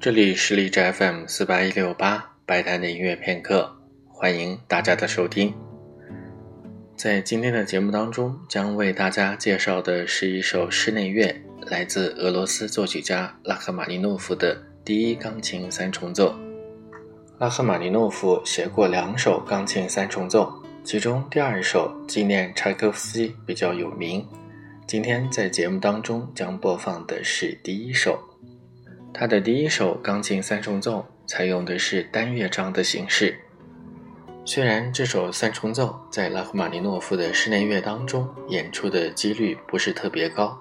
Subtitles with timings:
[0.00, 3.70] 这里是荔枝 FM 四八一六八白谈的音乐片刻，
[4.08, 5.52] 欢迎大家的收听。
[6.96, 16.34] 在今天的节目当中，将为大家介绍的是一首室内乐，来自俄罗斯作曲家拉赫玛尼诺夫的第一钢琴三重奏。
[17.36, 20.50] 拉赫玛尼诺夫写过两首钢琴三重奏，
[20.82, 24.26] 其中第二首纪念柴可夫斯基比较有名。
[24.86, 28.18] 今天在节目当中将播放的是第一首。
[29.12, 33.38] 他的第一首钢琴三重奏采用的是单乐章的形式。
[34.44, 40.58] 虽然这首三重奏在拉赫玛尼诺夫的室内乐当中演出的几率不是特别高，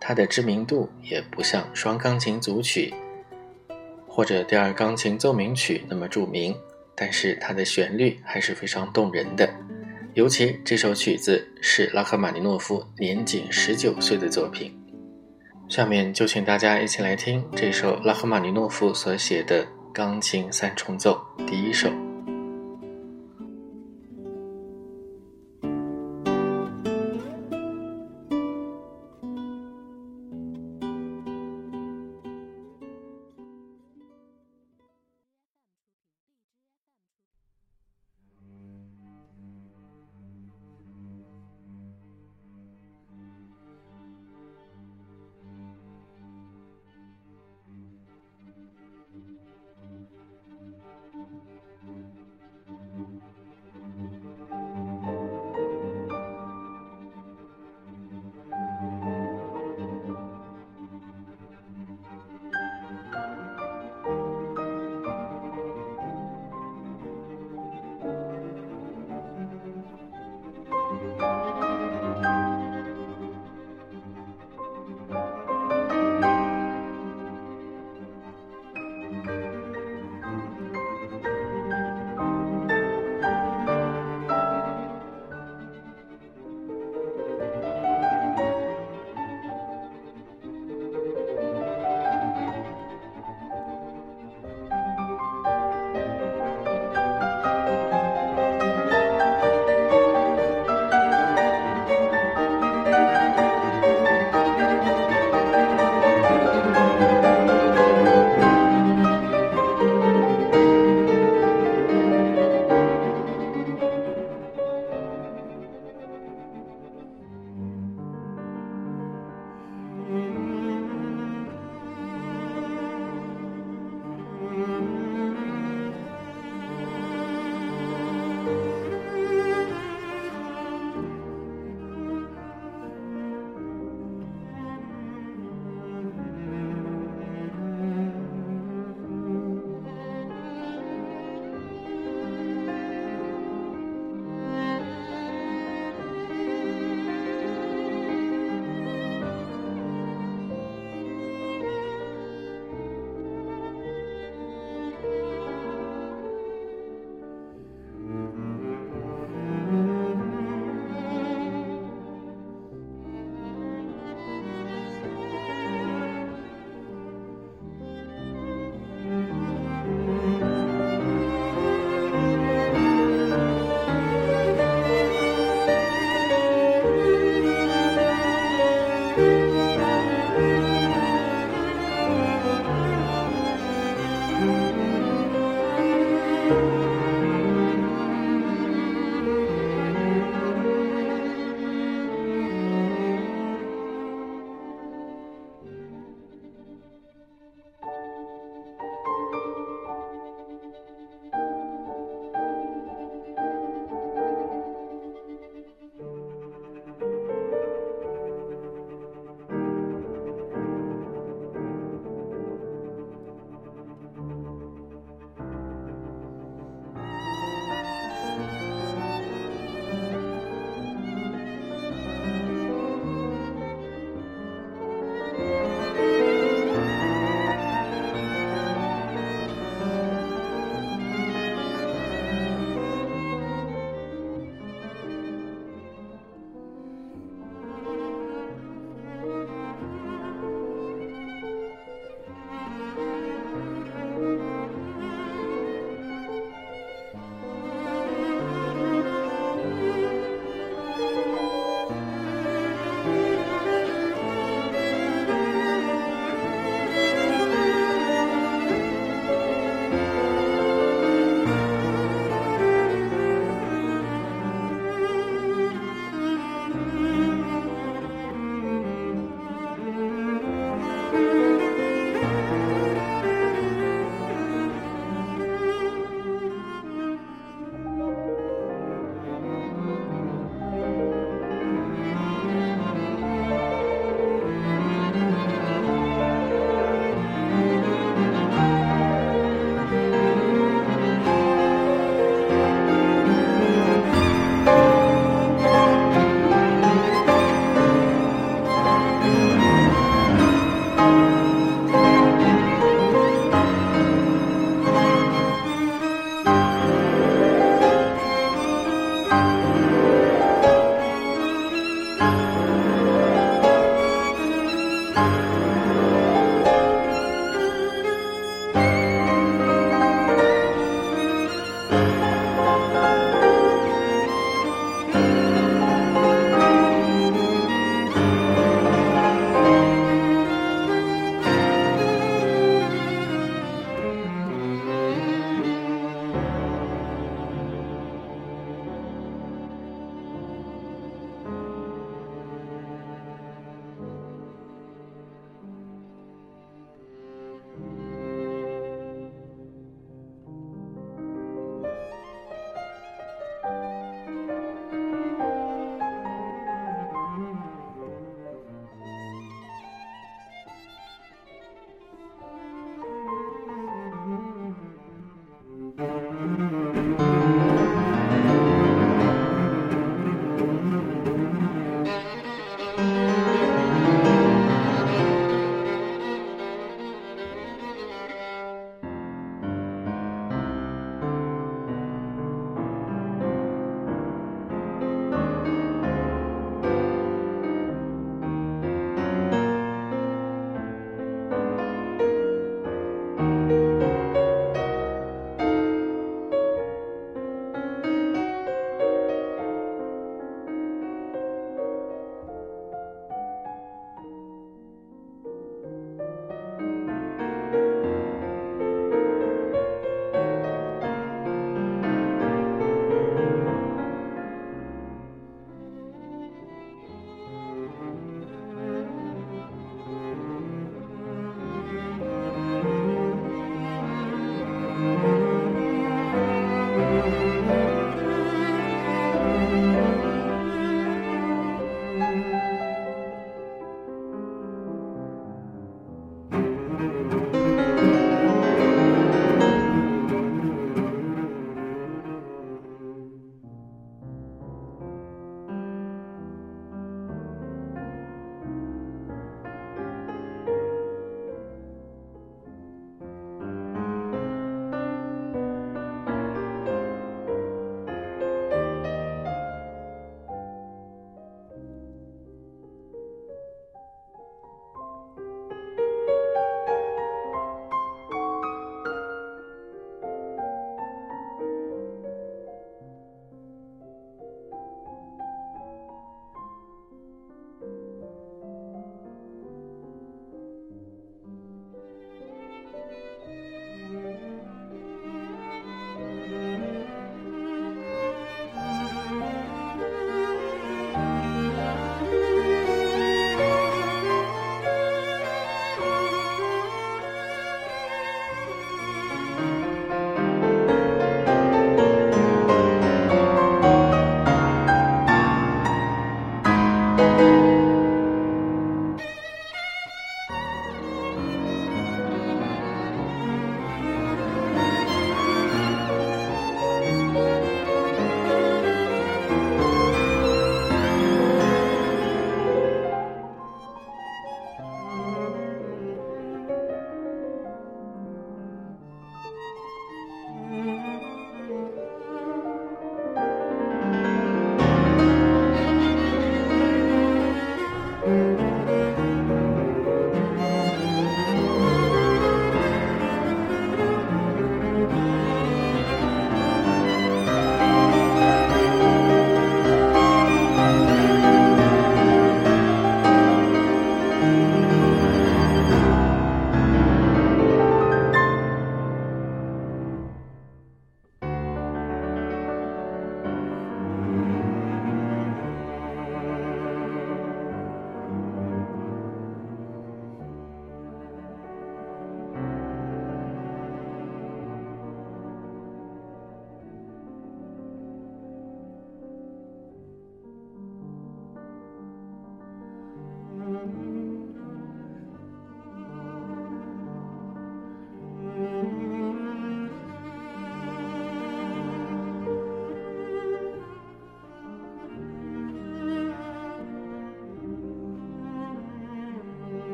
[0.00, 2.94] 它的知名度也不像双钢琴组曲。
[4.06, 6.56] 或者第二钢琴奏鸣曲那么著名，
[6.94, 9.48] 但是它的旋律还是非常动人的。
[10.14, 14.81] 尤其这首曲子是拉赫玛尼诺夫年仅十九岁的作品。
[15.72, 22.11] 下面就请大家一起来听这首拉赫玛尼诺夫所写的钢琴三重奏第一首。